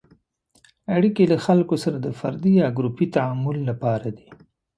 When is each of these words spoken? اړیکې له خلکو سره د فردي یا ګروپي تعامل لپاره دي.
اړیکې 0.95 1.23
له 1.31 1.37
خلکو 1.45 1.75
سره 1.83 1.97
د 1.99 2.07
فردي 2.19 2.53
یا 2.61 2.67
ګروپي 2.77 3.05
تعامل 3.15 3.57
لپاره 3.69 4.07
دي. 4.17 4.27